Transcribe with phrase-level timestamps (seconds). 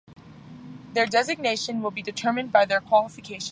[0.93, 3.49] Their designation will be determined by their qualification seeding.